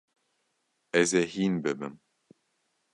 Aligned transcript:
Ez 0.99 1.11
ê 1.21 1.23
hîn 1.33 1.53
bibim. 1.63 1.95